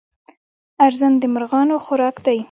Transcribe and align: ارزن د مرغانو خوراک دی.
ارزن 0.85 1.13
د 1.21 1.23
مرغانو 1.33 1.75
خوراک 1.85 2.15
دی. 2.25 2.39